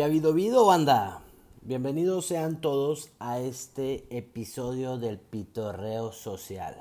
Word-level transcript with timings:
¿Qué 0.00 0.04
ha 0.04 0.06
habido, 0.06 0.30
habido, 0.30 0.64
banda? 0.64 1.20
Bienvenidos 1.60 2.24
sean 2.24 2.62
todos 2.62 3.10
a 3.18 3.38
este 3.38 4.06
episodio 4.16 4.96
del 4.96 5.18
Pitorreo 5.18 6.10
Social. 6.12 6.74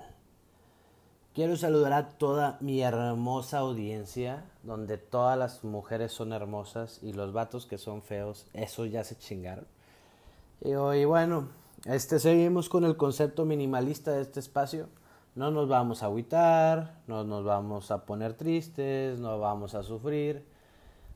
Quiero 1.34 1.58
saludar 1.58 1.92
a 1.92 2.08
toda 2.12 2.58
mi 2.62 2.82
hermosa 2.82 3.58
audiencia, 3.58 4.46
donde 4.64 4.98
todas 4.98 5.38
las 5.38 5.66
mujeres 5.66 6.14
son 6.14 6.32
hermosas 6.32 7.04
y 7.04 7.12
los 7.12 7.34
vatos 7.34 7.66
que 7.66 7.78
son 7.78 8.02
feos, 8.04 8.48
eso 8.54 8.86
ya 8.86 9.04
se 9.04 9.18
chingaron. 9.18 9.68
Y, 10.62 10.70
y 10.70 11.04
bueno, 11.04 11.50
este 11.88 12.20
seguimos 12.20 12.70
con 12.70 12.86
el 12.86 12.96
concepto 12.96 13.44
minimalista 13.44 14.14
de 14.14 14.22
este 14.22 14.40
espacio. 14.40 14.88
No 15.36 15.52
nos 15.52 15.68
vamos 15.68 16.04
a 16.04 16.06
agüitar, 16.06 17.02
no 17.06 17.26
nos 17.26 17.44
vamos 17.44 17.92
a 17.92 18.06
poner 18.06 18.36
tristes, 18.36 19.20
no 19.20 19.40
vamos 19.40 19.76
a 19.76 19.84
sufrir 19.84 20.49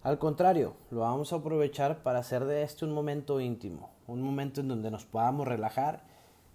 al 0.03 0.19
contrario, 0.19 0.75
lo 0.91 0.99
vamos 0.99 1.31
a 1.31 1.37
aprovechar 1.37 2.03
para 2.03 2.19
hacer 2.19 2.43
de 2.43 2.63
este 2.63 2.83
un 2.83 2.91
momento 2.91 3.39
íntimo, 3.39 3.89
un 4.05 4.21
momento 4.21 4.59
en 4.59 4.67
donde 4.67 4.91
nos 4.91 5.05
podamos 5.05 5.47
relajar 5.47 6.03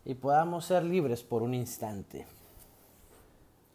y 0.05 0.15
podamos 0.15 0.66
ser 0.66 0.84
libres 0.84 1.23
por 1.23 1.43
un 1.43 1.55
instante. 1.55 2.27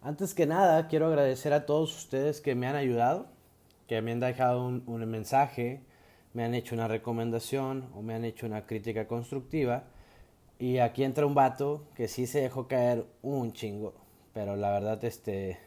Antes 0.04 0.36
que 0.36 0.46
nada, 0.46 0.88
quiero 0.88 1.08
agradecer 1.08 1.54
a 1.54 1.66
todos 1.66 1.96
ustedes 1.98 2.40
que 2.40 2.54
me 2.54 2.68
han 2.68 2.76
ayudado, 2.76 3.26
que 3.88 4.00
me 4.04 4.12
han 4.12 4.20
dejado 4.20 4.64
un, 4.64 5.10
mensaje, 5.10 5.82
me 6.34 6.44
han 6.44 6.54
hecho 6.54 6.76
una 6.76 6.88
recomendación 6.88 7.90
o 7.96 8.04
me 8.04 8.14
han 8.14 8.26
hecho 8.26 8.46
una 8.46 8.68
crítica 8.68 9.08
constructiva. 9.08 9.86
Y 10.60 10.78
aquí 10.78 11.04
entra 11.04 11.26
un 11.26 11.34
vato 11.34 11.86
que 11.96 12.08
sí 12.08 12.28
se 12.28 12.42
dejó 12.42 12.68
caer 12.68 13.08
un 13.24 13.54
chingo. 13.54 13.96
Pero 14.34 14.56
la 14.56 14.72
verdad, 14.72 15.04
este, 15.04 15.58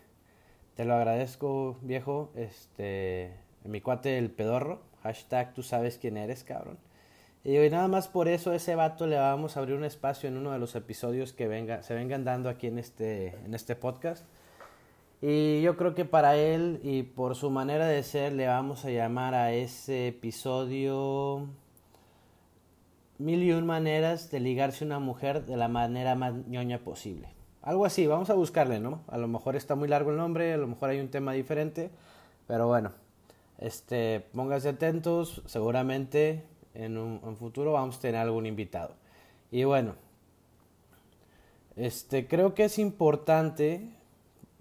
te 0.76 0.84
lo 0.84 0.94
agradezco, 0.94 1.78
viejo. 1.82 2.30
Este, 2.34 3.45
mi 3.68 3.80
cuate 3.80 4.18
el 4.18 4.30
pedorro, 4.30 4.80
hashtag 5.02 5.54
tú 5.54 5.62
sabes 5.62 5.98
quién 5.98 6.16
eres, 6.16 6.44
cabrón. 6.44 6.78
Y 7.44 7.56
hoy 7.58 7.70
nada 7.70 7.86
más 7.86 8.08
por 8.08 8.26
eso 8.26 8.50
a 8.50 8.56
ese 8.56 8.74
vato 8.74 9.06
le 9.06 9.16
vamos 9.16 9.56
a 9.56 9.60
abrir 9.60 9.76
un 9.76 9.84
espacio 9.84 10.28
en 10.28 10.36
uno 10.36 10.50
de 10.50 10.58
los 10.58 10.74
episodios 10.74 11.32
que 11.32 11.46
venga, 11.46 11.82
se 11.82 11.94
vengan 11.94 12.24
dando 12.24 12.48
aquí 12.48 12.66
en 12.66 12.78
este, 12.78 13.36
en 13.44 13.54
este 13.54 13.76
podcast. 13.76 14.24
Y 15.22 15.62
yo 15.62 15.76
creo 15.76 15.94
que 15.94 16.04
para 16.04 16.36
él 16.36 16.80
y 16.82 17.04
por 17.04 17.36
su 17.36 17.50
manera 17.50 17.86
de 17.86 18.02
ser 18.02 18.32
le 18.32 18.48
vamos 18.48 18.84
a 18.84 18.90
llamar 18.90 19.34
a 19.34 19.52
ese 19.52 20.08
episodio 20.08 21.46
mil 23.18 23.42
y 23.42 23.52
un 23.52 23.64
maneras 23.64 24.30
de 24.30 24.40
ligarse 24.40 24.84
a 24.84 24.86
una 24.86 24.98
mujer 24.98 25.46
de 25.46 25.56
la 25.56 25.68
manera 25.68 26.16
más 26.16 26.34
ñoña 26.48 26.80
posible. 26.80 27.28
Algo 27.62 27.86
así, 27.86 28.06
vamos 28.06 28.30
a 28.30 28.34
buscarle, 28.34 28.78
¿no? 28.78 29.02
A 29.08 29.18
lo 29.18 29.26
mejor 29.26 29.56
está 29.56 29.74
muy 29.74 29.88
largo 29.88 30.10
el 30.10 30.16
nombre, 30.16 30.52
a 30.52 30.56
lo 30.56 30.66
mejor 30.66 30.90
hay 30.90 31.00
un 31.00 31.08
tema 31.08 31.32
diferente, 31.32 31.90
pero 32.46 32.66
bueno, 32.66 32.92
este, 33.58 34.26
pónganse 34.34 34.70
atentos, 34.70 35.42
seguramente 35.46 36.44
en 36.74 36.98
un 36.98 37.36
futuro 37.36 37.72
vamos 37.72 37.96
a 37.96 38.00
tener 38.00 38.20
algún 38.20 38.46
invitado. 38.46 38.94
Y 39.50 39.64
bueno, 39.64 39.94
este, 41.76 42.26
creo 42.26 42.54
que 42.54 42.64
es 42.64 42.78
importante 42.78 43.90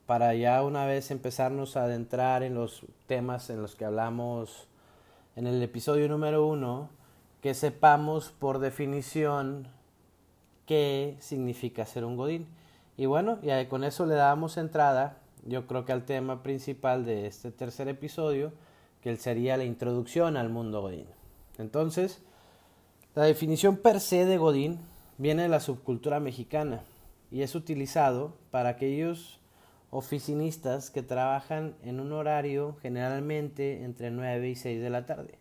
para 0.06 0.36
ya 0.36 0.62
una 0.64 0.86
vez 0.86 1.12
empezarnos 1.12 1.78
a 1.78 1.86
adentrar 1.86 2.44
en 2.44 2.54
los 2.54 2.86
temas 3.08 3.50
en 3.50 3.62
los 3.62 3.76
que 3.76 3.86
hablamos 3.86 4.68
en 5.38 5.48
el 5.48 5.62
episodio 5.64 6.08
número 6.10 6.46
uno, 6.46 6.90
que 7.42 7.54
sepamos 7.54 8.32
por 8.32 8.60
definición 8.60 9.68
qué 10.66 11.16
significa 11.20 11.86
ser 11.86 12.04
un 12.04 12.18
godín. 12.18 12.48
Y 12.98 13.06
bueno, 13.06 13.40
y 13.42 13.66
con 13.68 13.84
eso 13.84 14.06
le 14.06 14.16
damos 14.16 14.58
entrada, 14.58 15.18
yo 15.46 15.68
creo 15.68 15.86
que 15.86 15.94
al 15.94 16.06
tema 16.06 16.44
principal 16.44 17.06
de 17.06 17.28
este 17.28 17.52
tercer 17.52 17.88
episodio, 17.88 18.52
que 19.06 19.16
sería 19.17 19.56
la 19.56 19.66
introducción 19.66 20.36
al 20.36 20.50
mundo 20.50 20.81
Godín. 20.81 21.06
Entonces, 21.59 22.23
la 23.14 23.22
definición 23.25 23.77
per 23.77 23.99
se 23.99 24.26
de 24.26 24.39
Godín 24.39 24.80
viene 25.20 25.43
de 25.43 25.48
la 25.48 25.60
subcultura 25.60 26.20
mexicana 26.20 26.82
y 27.30 27.43
es 27.43 27.54
utilizado 27.54 28.33
para 28.49 28.70
aquellos 28.70 29.39
oficinistas 29.92 30.89
que 30.89 31.04
trabajan 31.04 31.76
en 31.83 31.99
un 31.99 32.14
horario 32.14 32.77
generalmente 32.82 33.83
entre 33.83 34.10
9 34.10 34.49
y 34.49 34.55
6 34.55 34.82
de 34.82 34.89
la 34.89 35.05
tarde. 35.05 35.37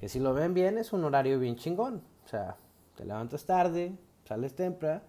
Que 0.00 0.08
si 0.08 0.18
lo 0.18 0.32
ven 0.32 0.54
bien 0.54 0.78
es 0.78 0.94
un 0.94 1.04
horario 1.04 1.38
bien 1.38 1.56
chingón. 1.56 2.00
O 2.24 2.28
sea, 2.28 2.56
te 2.96 3.04
levantas 3.04 3.44
tarde, 3.44 3.92
sales 4.26 4.56
temprano. 4.56 5.02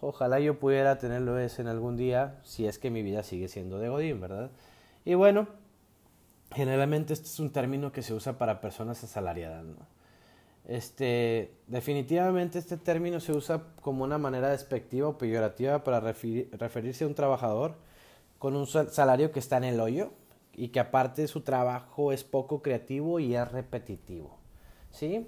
Ojalá 0.00 0.40
yo 0.40 0.58
pudiera 0.58 0.98
tenerlo 0.98 1.38
ese 1.38 1.62
en 1.62 1.68
algún 1.68 1.96
día 1.96 2.40
si 2.42 2.66
es 2.66 2.80
que 2.80 2.90
mi 2.90 3.04
vida 3.04 3.22
sigue 3.22 3.46
siendo 3.46 3.78
de 3.78 3.90
Godín, 3.90 4.20
¿verdad? 4.20 4.50
Y 5.04 5.14
bueno, 5.14 5.46
generalmente 6.54 7.12
este 7.12 7.26
es 7.26 7.40
un 7.40 7.50
término 7.50 7.92
que 7.92 8.02
se 8.02 8.14
usa 8.14 8.38
para 8.38 8.60
personas 8.60 9.02
asalariadas. 9.04 9.64
Este, 10.66 11.54
definitivamente 11.66 12.58
este 12.58 12.76
término 12.76 13.20
se 13.20 13.32
usa 13.32 13.62
como 13.80 14.04
una 14.04 14.18
manera 14.18 14.50
despectiva 14.50 15.08
o 15.08 15.18
peyorativa 15.18 15.82
para 15.82 16.00
referirse 16.00 17.04
a 17.04 17.06
un 17.06 17.14
trabajador 17.14 17.76
con 18.38 18.54
un 18.54 18.66
salario 18.66 19.32
que 19.32 19.38
está 19.38 19.56
en 19.56 19.64
el 19.64 19.80
hoyo 19.80 20.12
y 20.54 20.68
que 20.68 20.80
aparte 20.80 21.26
su 21.26 21.40
trabajo 21.40 22.12
es 22.12 22.24
poco 22.24 22.62
creativo 22.62 23.18
y 23.18 23.34
es 23.34 23.50
repetitivo. 23.50 24.36
¿sí? 24.90 25.26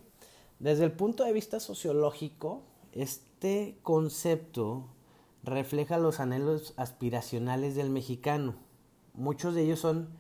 Desde 0.59 0.85
el 0.85 0.93
punto 0.93 1.25
de 1.25 1.33
vista 1.33 1.59
sociológico, 1.59 2.63
este 2.93 3.79
concepto 3.83 4.89
refleja 5.43 5.97
los 5.97 6.21
anhelos 6.21 6.75
aspiracionales 6.77 7.75
del 7.75 7.91
mexicano. 7.91 8.57
Muchos 9.15 9.55
de 9.55 9.63
ellos 9.63 9.81
son 9.81 10.11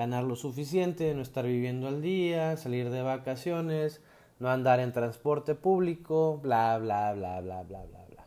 ganar 0.00 0.24
lo 0.24 0.34
suficiente, 0.34 1.14
no 1.14 1.20
estar 1.20 1.44
viviendo 1.44 1.86
al 1.86 2.00
día, 2.00 2.56
salir 2.56 2.88
de 2.88 3.02
vacaciones, 3.02 4.00
no 4.38 4.48
andar 4.48 4.80
en 4.80 4.94
transporte 4.94 5.54
público, 5.54 6.38
bla, 6.42 6.78
bla, 6.78 7.12
bla, 7.12 7.42
bla, 7.42 7.62
bla, 7.64 7.82
bla, 7.84 8.06
bla. 8.08 8.26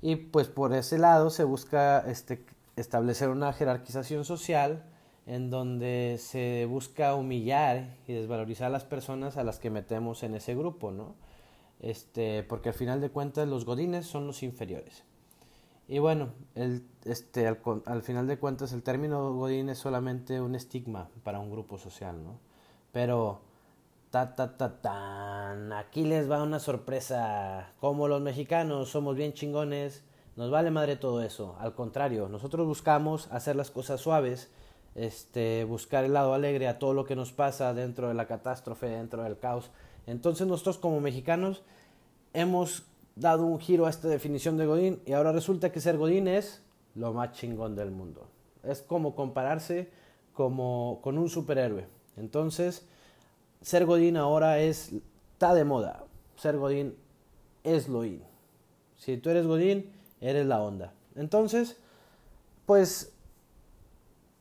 Y 0.00 0.14
pues 0.14 0.46
por 0.46 0.72
ese 0.72 0.98
lado 0.98 1.30
se 1.30 1.42
busca 1.42 2.04
este, 2.08 2.46
establecer 2.76 3.30
una 3.30 3.52
jerarquización 3.52 4.24
social 4.24 4.84
en 5.26 5.50
donde 5.50 6.18
se 6.20 6.66
busca 6.66 7.16
humillar 7.16 7.96
y 8.06 8.12
desvalorizar 8.12 8.68
a 8.68 8.70
las 8.70 8.84
personas 8.84 9.36
a 9.36 9.42
las 9.42 9.58
que 9.58 9.70
metemos 9.70 10.22
en 10.22 10.36
ese 10.36 10.54
grupo, 10.54 10.92
¿no? 10.92 11.16
Este, 11.80 12.44
porque 12.44 12.68
al 12.68 12.76
final 12.76 13.00
de 13.00 13.10
cuentas 13.10 13.48
los 13.48 13.64
godines 13.64 14.06
son 14.06 14.28
los 14.28 14.44
inferiores. 14.44 15.02
Y 15.88 15.98
bueno, 15.98 16.30
el, 16.54 16.86
este, 17.04 17.46
al, 17.46 18.02
final 18.02 18.26
de 18.26 18.38
cuentas 18.38 18.72
el 18.72 18.82
término 18.82 19.32
Godín 19.34 19.68
es 19.68 19.78
solamente 19.78 20.40
un 20.40 20.54
estigma 20.54 21.08
para 21.24 21.40
un 21.40 21.50
grupo 21.50 21.78
social, 21.78 22.22
¿no? 22.22 22.38
Pero, 22.92 23.40
ta, 24.10 24.34
ta, 24.34 24.56
ta, 24.56 24.80
tan, 24.80 25.72
aquí 25.72 26.04
les 26.04 26.30
va 26.30 26.42
una 26.42 26.60
sorpresa. 26.60 27.72
Como 27.80 28.08
los 28.08 28.20
mexicanos 28.20 28.90
somos 28.90 29.16
bien 29.16 29.32
chingones, 29.32 30.04
nos 30.36 30.50
vale 30.50 30.70
madre 30.70 30.96
todo 30.96 31.22
eso. 31.22 31.56
Al 31.58 31.74
contrario, 31.74 32.28
nosotros 32.28 32.66
buscamos 32.66 33.30
hacer 33.32 33.56
las 33.56 33.70
cosas 33.70 34.00
suaves, 34.00 34.50
este, 34.94 35.64
buscar 35.64 36.04
el 36.04 36.12
lado 36.12 36.34
alegre 36.34 36.68
a 36.68 36.78
todo 36.78 36.94
lo 36.94 37.04
que 37.04 37.16
nos 37.16 37.32
pasa 37.32 37.74
dentro 37.74 38.08
de 38.08 38.14
la 38.14 38.26
catástrofe, 38.26 38.86
dentro 38.86 39.22
del 39.24 39.38
caos. 39.38 39.70
Entonces 40.06 40.46
nosotros 40.46 40.78
como 40.78 41.00
mexicanos 41.00 41.62
hemos 42.32 42.84
dado 43.16 43.44
un 43.46 43.58
giro 43.58 43.86
a 43.86 43.90
esta 43.90 44.08
definición 44.08 44.56
de 44.56 44.66
Godín 44.66 45.02
y 45.06 45.12
ahora 45.12 45.32
resulta 45.32 45.70
que 45.70 45.80
ser 45.80 45.98
Godín 45.98 46.28
es 46.28 46.62
lo 46.94 47.12
más 47.12 47.32
chingón 47.32 47.74
del 47.74 47.90
mundo. 47.90 48.26
Es 48.62 48.82
como 48.82 49.14
compararse 49.14 49.90
como 50.32 51.00
con 51.02 51.18
un 51.18 51.28
superhéroe. 51.28 51.86
Entonces, 52.16 52.86
ser 53.60 53.86
Godín 53.86 54.16
ahora 54.16 54.60
es 54.60 54.92
está 55.42 55.54
de 55.54 55.64
moda. 55.64 56.04
Ser 56.36 56.56
Godín 56.56 56.94
es 57.64 57.88
lo 57.88 58.04
in. 58.04 58.22
Si 58.96 59.16
tú 59.16 59.28
eres 59.28 59.44
Godín, 59.44 59.90
eres 60.20 60.46
la 60.46 60.62
onda. 60.62 60.92
Entonces, 61.16 61.76
pues 62.64 63.12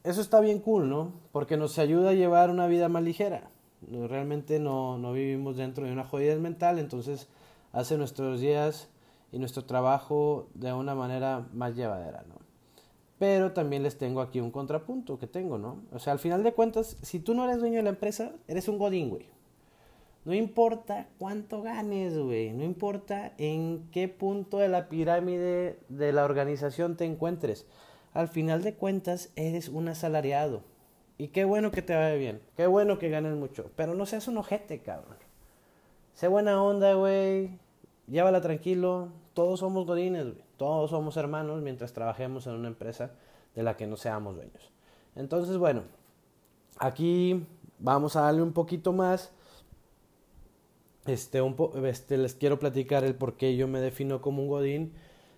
eso 0.03 0.21
está 0.21 0.39
bien 0.41 0.59
cool, 0.59 0.89
¿no? 0.89 1.13
Porque 1.31 1.57
nos 1.57 1.79
ayuda 1.79 2.11
a 2.11 2.13
llevar 2.13 2.51
una 2.51 2.67
vida 2.67 2.87
más 2.87 3.01
ligera. 3.01 3.49
Realmente 3.89 4.59
no, 4.59 4.99
no 4.99 5.11
vivimos 5.11 5.57
dentro 5.57 5.87
de 5.87 5.91
una 5.91 6.03
jodida 6.05 6.35
mental, 6.35 6.77
entonces 6.77 7.27
hace 7.73 7.97
nuestros 7.97 8.41
días 8.41 8.89
y 9.31 9.39
nuestro 9.39 9.65
trabajo 9.65 10.49
de 10.53 10.73
una 10.73 10.95
manera 10.95 11.47
más 11.53 11.75
llevadera, 11.75 12.23
¿no? 12.27 12.35
Pero 13.17 13.51
también 13.51 13.83
les 13.83 13.97
tengo 13.97 14.21
aquí 14.21 14.39
un 14.39 14.49
contrapunto 14.49 15.19
que 15.19 15.27
tengo, 15.27 15.57
¿no? 15.57 15.83
O 15.91 15.99
sea, 15.99 16.13
al 16.13 16.19
final 16.19 16.43
de 16.43 16.53
cuentas, 16.53 16.97
si 17.01 17.19
tú 17.19 17.35
no 17.35 17.45
eres 17.45 17.59
dueño 17.59 17.77
de 17.77 17.83
la 17.83 17.89
empresa, 17.89 18.31
eres 18.47 18.67
un 18.67 18.79
godín, 18.79 19.09
güey. 19.09 19.27
No 20.25 20.33
importa 20.33 21.07
cuánto 21.17 21.61
ganes, 21.61 22.17
güey. 22.17 22.51
No 22.51 22.63
importa 22.63 23.33
en 23.37 23.89
qué 23.91 24.07
punto 24.07 24.57
de 24.57 24.69
la 24.69 24.89
pirámide 24.89 25.79
de 25.89 26.13
la 26.13 26.25
organización 26.25 26.97
te 26.97 27.05
encuentres. 27.05 27.65
Al 28.13 28.27
final 28.27 28.63
de 28.63 28.75
cuentas, 28.75 29.31
eres 29.35 29.69
un 29.69 29.87
asalariado. 29.87 30.63
Y 31.17 31.29
qué 31.29 31.45
bueno 31.45 31.71
que 31.71 31.81
te 31.81 31.95
vaya 31.95 32.15
bien. 32.15 32.41
Qué 32.57 32.67
bueno 32.67 32.99
que 32.99 33.09
ganes 33.09 33.35
mucho. 33.35 33.71
Pero 33.75 33.93
no 33.93 34.05
seas 34.05 34.27
un 34.27 34.37
ojete, 34.37 34.81
cabrón. 34.81 35.17
Sé 36.21 36.27
buena 36.27 36.61
onda, 36.61 36.93
güey. 36.93 37.57
Llévala 38.05 38.41
tranquilo. 38.41 39.07
Todos 39.33 39.59
somos 39.59 39.87
godines. 39.87 40.27
Todos 40.55 40.91
somos 40.91 41.17
hermanos 41.17 41.63
mientras 41.63 41.93
trabajemos 41.93 42.45
en 42.45 42.53
una 42.53 42.67
empresa 42.67 43.09
de 43.55 43.63
la 43.63 43.75
que 43.75 43.87
no 43.87 43.97
seamos 43.97 44.35
dueños. 44.35 44.71
Entonces, 45.15 45.57
bueno, 45.57 45.81
aquí 46.77 47.47
vamos 47.79 48.15
a 48.15 48.21
darle 48.21 48.43
un 48.43 48.53
poquito 48.53 48.93
más 48.93 49.31
este, 51.07 51.41
un 51.41 51.55
este, 51.87 52.19
les 52.19 52.35
quiero 52.35 52.59
platicar 52.59 53.03
el 53.03 53.15
por 53.15 53.35
qué 53.35 53.55
yo 53.55 53.67
me 53.67 53.81
defino 53.81 54.21
como 54.21 54.43
un 54.43 54.47
godín 54.47 54.93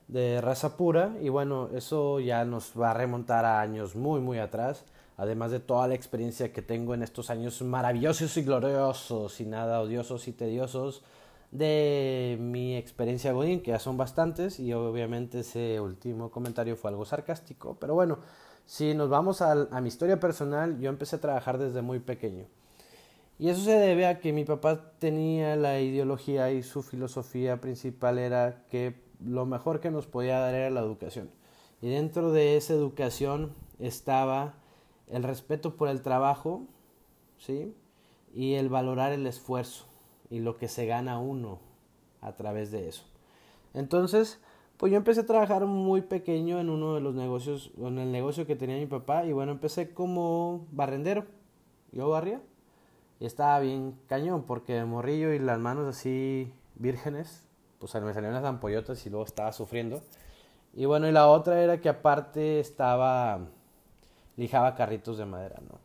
de 0.10 0.42
raza 0.42 0.76
pura 0.76 1.16
y 1.22 1.30
bueno, 1.30 1.70
eso 1.74 2.20
ya 2.20 2.44
nos 2.44 2.74
va 2.78 2.92
a 2.92 2.94
remontar 2.94 3.46
a 3.46 3.62
años 3.62 3.96
muy 3.96 4.20
muy 4.20 4.38
atrás, 4.38 4.84
además 5.18 5.51
de 5.51 5.60
toda 5.60 5.88
la 5.88 5.95
experiencia 5.95 6.51
que 6.51 6.62
tengo 6.62 6.94
en 6.94 7.04
estos 7.04 7.30
años 7.30 7.62
maravillosos 7.62 8.36
y 8.38 8.44
gloriosos 8.44 9.39
y 9.42 9.45
nada 9.45 9.81
odiosos 9.81 10.27
y 10.27 10.33
tediosos 10.33 11.04
de 11.51 12.38
mi 12.39 12.75
experiencia 12.75 13.31
godín, 13.31 13.62
que 13.62 13.71
ya 13.71 13.80
son 13.80 13.95
bastantes 13.95 14.60
y 14.60 14.74
obviamente 14.74 15.42
ese 15.42 15.80
último 15.80 16.31
comentario 16.31 16.75
fue 16.75 16.89
algo 16.89 17.06
sarcástico, 17.06 17.77
pero 17.80 17.94
bueno, 17.94 18.19
si 18.65 18.94
nos 18.95 19.10
vamos 19.10 19.42
a, 19.42 19.51
a 19.51 19.81
mi 19.81 19.89
historia 19.89 20.19
personal, 20.19 20.80
yo 20.80 20.89
empecé 20.89 21.18
a 21.18 21.21
trabajar 21.21 21.57
desde 21.57 21.81
muy 21.81 22.00
pequeño. 22.00 22.45
Y 23.39 23.50
eso 23.50 23.62
se 23.62 23.71
debe 23.71 24.07
a 24.07 24.19
que 24.19 24.31
mi 24.31 24.45
papá 24.45 24.94
tenía 25.00 25.56
la 25.56 25.80
ideología 25.81 26.51
y 26.51 26.63
su 26.63 26.81
filosofía 26.81 27.60
principal 27.60 28.18
era 28.19 28.63
que 28.69 28.95
lo 29.24 29.45
mejor 29.45 29.80
que 29.80 29.92
nos 29.92 30.07
podía 30.07 30.39
dar 30.39 30.54
era 30.54 30.69
la 30.69 30.81
educación. 30.81 31.30
Y 31.81 31.89
dentro 31.89 32.31
de 32.31 32.57
esa 32.57 32.74
educación 32.74 33.54
estaba 33.80 34.54
el 35.13 35.24
respeto 35.24 35.75
por 35.75 35.88
el 35.88 36.01
trabajo, 36.01 36.63
¿sí? 37.38 37.74
Y 38.33 38.56
el 38.56 38.69
valorar 38.69 39.12
el 39.12 39.27
esfuerzo 39.27 39.86
y 40.30 40.39
lo 40.39 40.57
que 40.57 40.68
se 40.68 40.86
gana 40.86 41.19
uno 41.19 41.60
a 42.21 42.36
través 42.36 42.71
de 42.71 42.89
eso. 42.89 43.04
Entonces, 43.74 44.42
pues 44.77 44.92
yo 44.92 44.98
empecé 44.98 45.21
a 45.21 45.25
trabajar 45.25 45.65
muy 45.65 46.01
pequeño 46.01 46.60
en 46.60 46.69
uno 46.69 46.95
de 46.95 47.01
los 47.01 47.13
negocios, 47.13 47.71
en 47.77 48.00
el 48.00 48.12
negocio 48.12 48.48
que 48.48 48.56
tenía 48.56 48.77
mi 48.77 48.88
papá, 48.88 49.25
y 49.25 49.33
bueno, 49.33 49.51
empecé 49.51 49.94
como 49.94 50.65
barrendero. 50.71 51.25
Yo 51.92 52.10
barría. 52.10 52.42
Y 53.19 53.25
estaba 53.25 53.60
bien 53.60 53.95
cañón, 54.07 54.44
porque 54.44 54.74
de 54.74 54.86
morrillo 54.86 55.31
y 55.31 55.39
las 55.39 55.60
manos 55.60 55.88
así 55.88 56.51
vírgenes, 56.75 57.48
pues 57.80 57.94
me 58.01 58.13
salían 58.13 58.33
las 58.33 58.45
ampollotas 58.45 59.06
y 59.06 59.10
luego 59.10 59.25
estaba 59.25 59.51
sufriendo. 59.51 60.01
Y 60.74 60.86
bueno, 60.86 61.07
y 61.07 61.12
la 61.12 61.27
otra 61.27 61.62
era 61.62 61.80
que 61.80 61.89
aparte 61.89 62.60
estaba, 62.60 63.48
lijaba 64.38 64.76
carritos 64.76 65.18
de 65.18 65.26
madera, 65.26 65.60
¿no? 65.70 65.80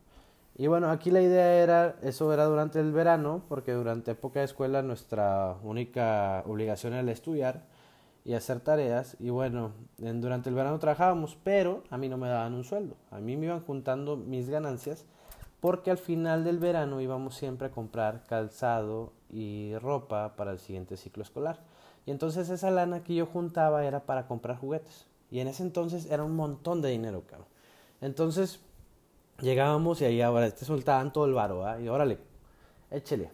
Y 0.61 0.67
bueno, 0.67 0.91
aquí 0.91 1.13
la 1.13 1.23
idea 1.23 1.63
era, 1.63 1.95
eso 2.03 2.33
era 2.33 2.45
durante 2.47 2.81
el 2.81 2.91
verano, 2.91 3.43
porque 3.49 3.73
durante 3.73 4.11
época 4.11 4.41
de 4.41 4.47
escuela 4.47 4.83
nuestra 4.83 5.57
única 5.63 6.43
obligación 6.47 6.95
era 6.95 7.13
estudiar 7.13 7.63
y 8.25 8.35
hacer 8.35 8.59
tareas. 8.59 9.17
Y 9.21 9.31
bueno, 9.31 9.71
en, 10.03 10.21
durante 10.21 10.49
el 10.49 10.57
verano 10.57 10.81
trabajábamos, 10.81 11.39
pero 11.45 11.85
a 11.91 11.97
mí 11.97 12.09
no 12.09 12.19
me 12.19 12.29
daban 12.29 12.55
un 12.55 12.65
sueldo. 12.65 12.97
A 13.13 13.21
mí 13.21 13.37
me 13.37 13.47
iban 13.47 13.61
juntando 13.61 14.17
mis 14.17 14.51
ganancias, 14.51 15.07
porque 15.61 15.93
al 15.93 15.99
final 15.99 16.43
del 16.43 16.59
verano 16.59 17.01
íbamos 17.01 17.37
siempre 17.37 17.69
a 17.69 17.71
comprar 17.71 18.25
calzado 18.27 19.13
y 19.31 19.77
ropa 19.79 20.35
para 20.35 20.51
el 20.51 20.59
siguiente 20.59 20.97
ciclo 20.97 21.23
escolar. 21.23 21.61
Y 22.05 22.11
entonces 22.11 22.51
esa 22.51 22.73
lana 22.73 23.05
que 23.05 23.15
yo 23.15 23.27
juntaba 23.27 23.85
era 23.85 24.01
para 24.01 24.27
comprar 24.27 24.59
juguetes. 24.59 25.07
Y 25.31 25.39
en 25.39 25.47
ese 25.47 25.63
entonces 25.63 26.11
era 26.11 26.25
un 26.25 26.35
montón 26.35 26.83
de 26.83 26.89
dinero, 26.89 27.23
caro. 27.29 27.47
Entonces 28.01 28.61
llegábamos 29.41 30.01
y 30.01 30.05
ahí 30.05 30.21
ahora 30.21 30.51
te 30.51 30.65
soltaban 30.65 31.13
todo 31.13 31.27
el 31.27 31.35
varo, 31.35 31.59
¿va? 31.59 31.81
Y 31.81 31.89
órale, 31.89 32.19
échele. 32.91 33.31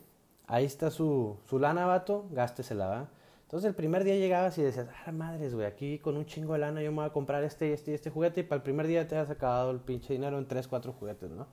Ahí 0.47 0.65
está 0.65 0.91
su, 0.91 1.39
su 1.49 1.59
lana, 1.59 1.87
vato, 1.87 2.27
gástesela, 2.31 2.87
¿va? 2.87 3.09
Entonces 3.43 3.69
el 3.69 3.75
primer 3.75 4.05
día 4.05 4.17
llegabas 4.17 4.59
y 4.59 4.63
decías, 4.63 4.89
ah, 5.07 5.13
madres, 5.13 5.55
güey, 5.55 5.67
aquí 5.67 5.99
con 5.99 6.17
un 6.17 6.27
chingo 6.27 6.55
de 6.55 6.59
lana 6.59 6.83
yo 6.83 6.91
me 6.91 6.97
voy 6.97 7.07
a 7.07 7.13
comprar 7.13 7.45
este 7.45 7.69
y 7.69 7.73
este 7.73 7.93
y 7.93 7.95
este 7.95 8.11
juguete. 8.11 8.41
Y 8.41 8.43
para 8.43 8.57
el 8.57 8.63
primer 8.63 8.87
día 8.87 9.07
te 9.07 9.17
has 9.17 9.31
acabado 9.31 9.71
el 9.71 9.81
pinche 9.81 10.13
dinero 10.13 10.39
en 10.39 10.49
tres, 10.49 10.67
cuatro 10.67 10.93
juguetes, 10.93 11.31
¿no? 11.31 11.47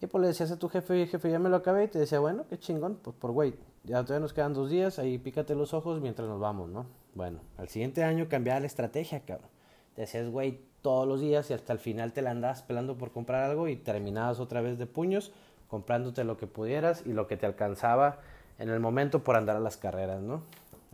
Y 0.00 0.06
pues 0.06 0.20
le 0.20 0.28
decías 0.28 0.50
a 0.50 0.58
tu 0.58 0.68
jefe, 0.68 1.06
jefe, 1.06 1.30
ya 1.30 1.38
me 1.38 1.48
lo 1.48 1.56
acabé. 1.56 1.84
Y 1.84 1.88
te 1.88 1.98
decía, 1.98 2.18
bueno, 2.18 2.44
qué 2.50 2.58
chingón, 2.58 2.96
pues 2.96 3.16
por 3.16 3.32
güey, 3.32 3.54
ya 3.84 4.02
todavía 4.02 4.20
nos 4.20 4.34
quedan 4.34 4.52
dos 4.52 4.68
días, 4.68 4.98
ahí 4.98 5.16
pícate 5.16 5.54
los 5.54 5.72
ojos 5.72 6.00
mientras 6.00 6.28
nos 6.28 6.38
vamos, 6.38 6.68
¿no? 6.68 6.86
Bueno, 7.14 7.40
al 7.56 7.68
siguiente 7.68 8.04
año 8.04 8.28
cambiaba 8.28 8.60
la 8.60 8.66
estrategia, 8.66 9.20
cabrón. 9.20 9.48
Te 9.94 10.02
decías, 10.02 10.28
güey, 10.28 10.60
todos 10.86 11.08
los 11.08 11.20
días 11.20 11.50
y 11.50 11.52
hasta 11.52 11.72
el 11.72 11.80
final 11.80 12.12
te 12.12 12.22
la 12.22 12.30
andabas 12.30 12.62
pelando 12.62 12.96
por 12.96 13.10
comprar 13.10 13.42
algo 13.42 13.66
y 13.66 13.74
terminabas 13.74 14.38
otra 14.38 14.60
vez 14.60 14.78
de 14.78 14.86
puños, 14.86 15.32
comprándote 15.66 16.22
lo 16.22 16.36
que 16.36 16.46
pudieras 16.46 17.02
y 17.04 17.12
lo 17.12 17.26
que 17.26 17.36
te 17.36 17.44
alcanzaba 17.44 18.20
en 18.60 18.68
el 18.68 18.78
momento 18.78 19.24
por 19.24 19.34
andar 19.34 19.56
a 19.56 19.58
las 19.58 19.76
carreras, 19.76 20.22
¿no? 20.22 20.42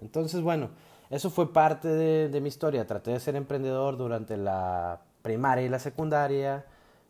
Entonces, 0.00 0.40
bueno, 0.40 0.70
eso 1.10 1.28
fue 1.28 1.52
parte 1.52 1.88
de, 1.88 2.40
mi 2.40 2.48
historia. 2.48 2.86
Traté 2.86 3.10
de 3.10 3.20
ser 3.20 3.36
emprendedor 3.36 3.98
durante 3.98 4.38
la 4.38 5.02
primaria 5.20 5.66
y 5.66 5.68
la 5.68 5.78
secundaria 5.78 6.64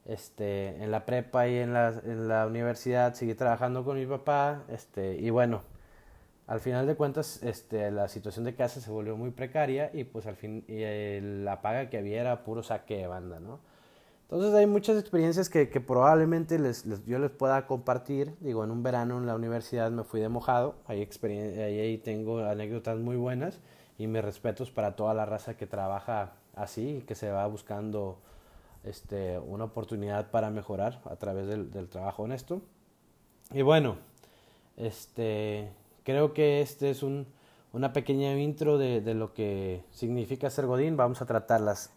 este, 0.04 0.82
en 0.82 0.90
la 0.90 1.06
prepa 1.06 1.46
y 1.46 1.58
en 1.58 1.72
la, 1.72 1.94
en 2.04 2.26
la 2.26 2.48
universidad 2.48 3.14
seguí 3.14 3.34
trabajando 3.34 3.84
con 3.84 3.96
mi 3.96 4.06
papá, 4.06 4.64
este, 4.66 5.14
y 5.14 5.30
bueno, 5.30 5.62
al 6.46 6.60
final 6.60 6.86
de 6.86 6.96
cuentas, 6.96 7.42
este, 7.42 7.90
la 7.90 8.08
situación 8.08 8.44
de 8.44 8.54
casa 8.54 8.80
se 8.80 8.90
volvió 8.90 9.16
muy 9.16 9.30
precaria 9.30 9.90
y 9.92 10.04
pues 10.04 10.26
al 10.26 10.36
fin 10.36 10.64
y 10.68 10.82
la 11.44 11.62
paga 11.62 11.88
que 11.88 11.98
había 11.98 12.20
era 12.20 12.44
puro 12.44 12.62
saque 12.62 12.96
de 12.96 13.06
banda, 13.06 13.40
¿no? 13.40 13.60
Entonces 14.24 14.54
hay 14.54 14.66
muchas 14.66 14.98
experiencias 14.98 15.50
que, 15.50 15.66
probablemente 15.66 16.58
les, 16.58 16.86
yo 17.04 17.18
les 17.18 17.30
pueda 17.30 17.66
compartir. 17.66 18.34
Digo, 18.40 18.64
en 18.64 18.70
un 18.70 18.82
verano 18.82 19.18
en 19.18 19.26
la 19.26 19.34
universidad 19.34 19.90
me 19.90 20.04
fui 20.04 20.20
de 20.22 20.30
mojado, 20.30 20.76
ahí, 20.86 21.06
ahí 21.28 21.98
tengo 21.98 22.38
anécdotas 22.38 22.98
muy 22.98 23.16
buenas 23.16 23.60
y 23.98 24.06
mis 24.06 24.22
respetos 24.22 24.70
para 24.70 24.96
toda 24.96 25.12
la 25.12 25.26
raza 25.26 25.58
que 25.58 25.66
trabaja 25.66 26.32
así 26.54 26.96
y 26.96 27.00
que 27.02 27.14
se 27.14 27.30
va 27.30 27.46
buscando 27.46 28.20
este, 28.84 29.38
una 29.38 29.64
oportunidad 29.64 30.30
para 30.30 30.50
mejorar 30.50 31.00
a 31.04 31.16
través 31.16 31.46
del, 31.46 31.88
trabajo 31.88 32.22
honesto. 32.22 32.62
Y 33.52 33.62
bueno, 33.62 33.96
este, 34.76 35.70
creo 36.04 36.32
que 36.32 36.60
este 36.60 36.90
es 36.90 37.02
un, 37.02 37.26
una 37.72 37.92
pequeña 37.92 38.38
intro 38.38 38.78
de, 38.78 39.00
de, 39.00 39.14
lo 39.14 39.32
que 39.32 39.84
significa 39.90 40.50
ser 40.50 40.66
Godín. 40.66 40.96
Vamos 40.96 41.22
a 41.22 41.26
tratar 41.26 41.60
las 41.60 41.90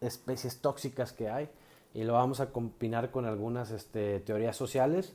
especies 0.00 0.60
tóxicas 0.60 1.12
que 1.12 1.28
hay 1.28 1.48
y 1.94 2.04
lo 2.04 2.12
vamos 2.12 2.40
a 2.40 2.52
combinar 2.52 3.10
con 3.10 3.24
algunas 3.24 3.70
este, 3.70 4.20
teorías 4.20 4.56
sociales. 4.56 5.14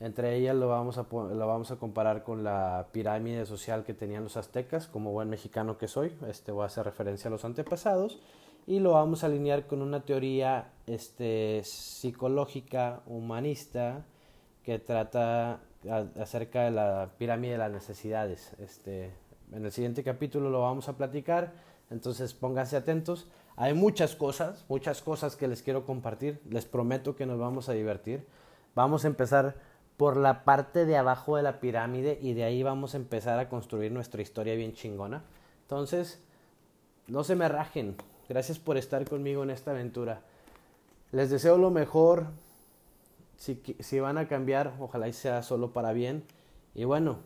Entre 0.00 0.36
ellas 0.36 0.54
lo 0.54 0.68
vamos, 0.68 0.98
a, 0.98 1.06
lo 1.10 1.46
vamos 1.46 1.70
a 1.70 1.76
comparar 1.76 2.22
con 2.22 2.44
la 2.44 2.88
pirámide 2.92 3.46
social 3.46 3.84
que 3.84 3.94
tenían 3.94 4.24
los 4.24 4.36
aztecas, 4.36 4.86
como 4.86 5.10
buen 5.10 5.28
mexicano 5.28 5.78
que 5.78 5.88
soy. 5.88 6.12
Este, 6.28 6.52
voy 6.52 6.64
a 6.64 6.66
hacer 6.66 6.84
referencia 6.84 7.28
a 7.28 7.30
los 7.30 7.44
antepasados 7.44 8.20
y 8.66 8.80
lo 8.80 8.92
vamos 8.92 9.24
a 9.24 9.26
alinear 9.26 9.66
con 9.66 9.80
una 9.80 10.04
teoría 10.04 10.70
este, 10.86 11.62
psicológica, 11.64 13.00
humanista, 13.06 14.04
que 14.62 14.78
trata 14.78 15.60
acerca 16.20 16.64
de 16.64 16.70
la 16.70 17.10
pirámide 17.18 17.52
de 17.52 17.58
las 17.58 17.70
necesidades. 17.70 18.52
Este, 18.58 19.12
en 19.52 19.64
el 19.64 19.72
siguiente 19.72 20.02
capítulo 20.02 20.50
lo 20.50 20.62
vamos 20.62 20.88
a 20.88 20.96
platicar, 20.96 21.52
entonces 21.90 22.34
pónganse 22.34 22.76
atentos. 22.76 23.28
Hay 23.56 23.74
muchas 23.74 24.14
cosas, 24.14 24.64
muchas 24.68 25.02
cosas 25.02 25.36
que 25.36 25.48
les 25.48 25.62
quiero 25.62 25.84
compartir. 25.84 26.40
Les 26.48 26.64
prometo 26.64 27.16
que 27.16 27.26
nos 27.26 27.38
vamos 27.38 27.68
a 27.68 27.72
divertir. 27.72 28.26
Vamos 28.74 29.04
a 29.04 29.08
empezar 29.08 29.56
por 29.96 30.16
la 30.16 30.44
parte 30.44 30.86
de 30.86 30.96
abajo 30.96 31.36
de 31.36 31.42
la 31.42 31.58
pirámide 31.58 32.18
y 32.22 32.34
de 32.34 32.44
ahí 32.44 32.62
vamos 32.62 32.94
a 32.94 32.98
empezar 32.98 33.38
a 33.40 33.48
construir 33.48 33.90
nuestra 33.90 34.22
historia 34.22 34.54
bien 34.54 34.74
chingona. 34.74 35.24
Entonces, 35.62 36.22
no 37.08 37.24
se 37.24 37.34
me 37.34 37.48
rajen, 37.48 37.96
Gracias 38.28 38.58
por 38.58 38.76
estar 38.76 39.08
conmigo 39.08 39.42
en 39.42 39.48
esta 39.48 39.70
aventura. 39.70 40.20
Les 41.12 41.30
deseo 41.30 41.56
lo 41.56 41.70
mejor. 41.70 42.26
Si, 43.38 44.00
van 44.00 44.18
a 44.18 44.26
cambiar, 44.26 44.76
ojalá 44.80 45.08
y 45.08 45.12
sea 45.12 45.42
solo 45.42 45.72
para 45.72 45.92
bien. 45.92 46.24
Y 46.74 46.84
bueno, 46.84 47.20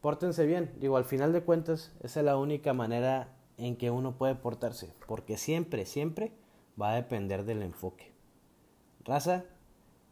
pórtense 0.00 0.44
bien. 0.46 0.74
Digo, 0.80 0.96
al 0.96 1.04
final 1.04 1.32
de 1.32 1.42
cuentas, 1.42 1.92
esa 2.02 2.20
es 2.20 2.26
la 2.26 2.36
única 2.36 2.72
manera 2.72 3.32
en 3.56 3.76
que 3.76 3.90
uno 3.90 4.18
puede 4.18 4.34
portarse. 4.34 4.92
Porque 5.06 5.38
siempre, 5.38 5.86
siempre 5.86 6.32
va 6.80 6.90
a 6.90 6.96
depender 6.96 7.44
del 7.44 7.62
enfoque. 7.62 8.12
Raza, 9.04 9.44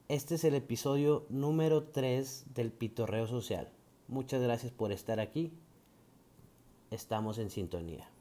este 0.09 0.37
es 0.37 0.45
el 0.45 0.55
episodio 0.55 1.27
número 1.29 1.83
3 1.89 2.55
del 2.55 2.71
Pitorreo 2.71 3.27
Social. 3.27 3.69
Muchas 4.07 4.41
gracias 4.41 4.71
por 4.71 4.93
estar 4.93 5.19
aquí. 5.19 5.53
Estamos 6.91 7.39
en 7.39 7.51
sintonía. 7.51 8.12